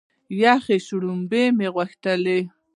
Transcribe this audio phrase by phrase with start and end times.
[0.43, 2.39] یخې شلومبې مو غوښتلې.